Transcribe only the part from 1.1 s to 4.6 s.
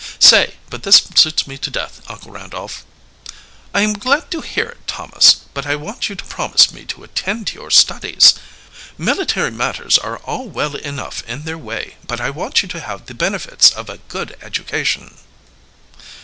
suits me to death, Uncle Randolph." "I am glad to